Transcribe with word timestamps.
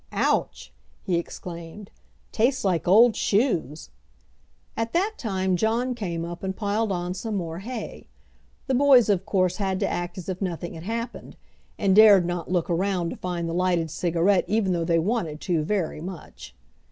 "Ouch!" 0.13 0.73
he 1.03 1.15
exclaimed. 1.19 1.91
"Tastes 2.31 2.65
like 2.65 2.87
old 2.87 3.15
shoes!" 3.15 3.91
At 4.75 4.93
that 4.93 5.13
time 5.19 5.55
John 5.55 5.93
came 5.93 6.25
up 6.25 6.41
and 6.41 6.55
piled 6.55 6.91
on 6.91 7.13
some 7.13 7.35
more 7.35 7.59
hay. 7.59 8.07
The 8.65 8.73
boys 8.73 9.09
of 9.09 9.27
course 9.27 9.57
had 9.57 9.79
to 9.81 9.87
act 9.87 10.17
as 10.17 10.27
if 10.27 10.41
nothing 10.41 10.73
had 10.73 10.85
happened, 10.85 11.37
and 11.77 11.95
dared 11.95 12.25
not 12.25 12.49
look 12.51 12.67
around 12.67 13.11
to 13.11 13.15
find 13.15 13.47
the 13.47 13.53
lighted 13.53 13.91
cigarette 13.91 14.45
even 14.47 14.73
though 14.73 14.85
they 14.85 14.97
wanted 14.97 15.39
to 15.41 15.61
very 15.63 16.01
much. 16.01 16.55